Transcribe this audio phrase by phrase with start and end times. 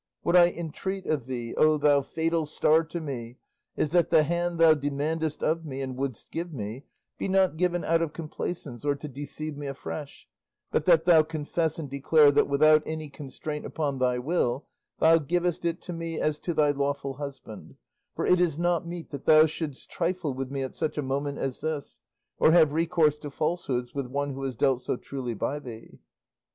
[0.23, 3.37] What I entreat of thee, O thou fatal star to me,
[3.77, 6.85] is that the hand thou demandest of me and wouldst give me,
[7.19, 10.27] be not given out of complaisance or to deceive me afresh,
[10.71, 14.65] but that thou confess and declare that without any constraint upon thy will
[14.97, 17.75] thou givest it to me as to thy lawful husband;
[18.15, 21.37] for it is not meet that thou shouldst trifle with me at such a moment
[21.37, 21.99] as this,
[22.39, 25.99] or have recourse to falsehoods with one who has dealt so truly by thee."